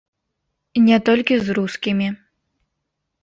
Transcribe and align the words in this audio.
Не 0.85 0.97
толькі 1.09 1.37
з 1.43 1.47
рускімі. 1.57 2.07